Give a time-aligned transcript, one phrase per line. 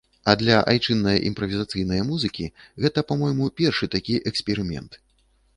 [0.31, 2.45] А для айчыннае імправізацыйнае музыкі
[2.87, 4.91] гэта, па-мойму, першы такі эксперымент.